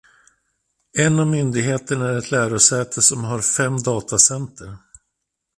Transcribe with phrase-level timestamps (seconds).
[0.97, 4.77] En av myndigheterna är ett lärosäte som har fem datacenter.